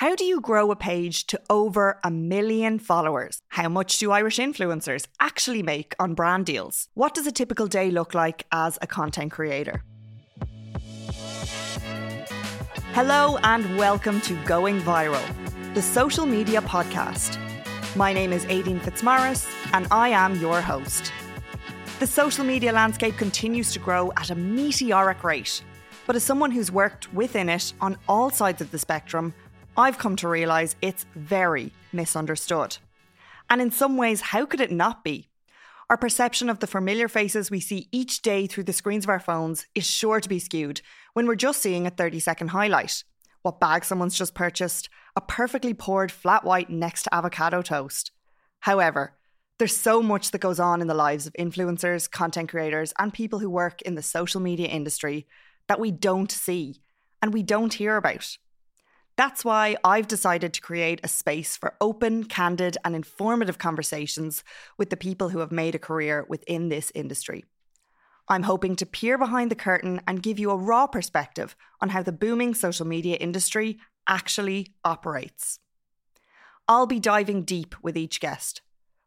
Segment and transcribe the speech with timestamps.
[0.00, 3.42] How do you grow a page to over a million followers?
[3.48, 6.88] How much do Irish influencers actually make on brand deals?
[6.94, 9.84] What does a typical day look like as a content creator?
[12.94, 15.22] Hello, and welcome to Going Viral,
[15.74, 17.36] the social media podcast.
[17.94, 21.12] My name is Aideen Fitzmaurice, and I am your host.
[21.98, 25.62] The social media landscape continues to grow at a meteoric rate,
[26.06, 29.34] but as someone who's worked within it on all sides of the spectrum,
[29.76, 32.78] I've come to realise it's very misunderstood.
[33.48, 35.28] And in some ways, how could it not be?
[35.88, 39.20] Our perception of the familiar faces we see each day through the screens of our
[39.20, 40.82] phones is sure to be skewed
[41.14, 43.02] when we're just seeing a 30 second highlight.
[43.42, 48.12] What bag someone's just purchased, a perfectly poured flat white next to avocado toast.
[48.60, 49.16] However,
[49.58, 53.40] there's so much that goes on in the lives of influencers, content creators, and people
[53.40, 55.26] who work in the social media industry
[55.68, 56.80] that we don't see
[57.20, 58.38] and we don't hear about.
[59.20, 64.42] That's why I've decided to create a space for open, candid, and informative conversations
[64.78, 67.44] with the people who have made a career within this industry.
[68.28, 72.02] I'm hoping to peer behind the curtain and give you a raw perspective on how
[72.02, 73.78] the booming social media industry
[74.08, 75.58] actually operates.
[76.66, 78.62] I'll be diving deep with each guest,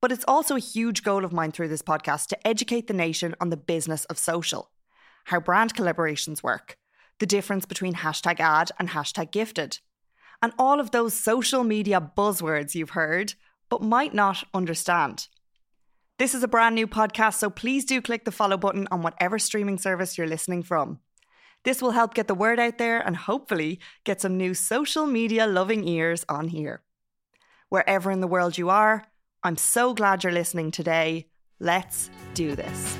[0.00, 3.34] but it's also a huge goal of mine through this podcast to educate the nation
[3.40, 4.70] on the business of social,
[5.24, 6.76] how brand collaborations work,
[7.18, 9.80] the difference between hashtag ad and hashtag gifted,
[10.46, 13.34] and all of those social media buzzwords you've heard
[13.68, 15.26] but might not understand.
[16.20, 19.40] This is a brand new podcast, so please do click the follow button on whatever
[19.40, 21.00] streaming service you're listening from.
[21.64, 25.48] This will help get the word out there and hopefully get some new social media
[25.48, 26.80] loving ears on here.
[27.68, 29.04] Wherever in the world you are,
[29.42, 31.26] I'm so glad you're listening today.
[31.58, 32.96] Let's do this.